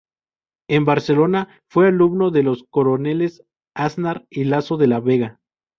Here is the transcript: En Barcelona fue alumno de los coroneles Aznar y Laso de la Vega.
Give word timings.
En 0.67 0.83
Barcelona 0.83 1.61
fue 1.69 1.87
alumno 1.87 2.31
de 2.31 2.41
los 2.41 2.63
coroneles 2.71 3.43
Aznar 3.75 4.25
y 4.31 4.45
Laso 4.45 4.75
de 4.77 4.87
la 4.87 4.99
Vega. 4.99 5.39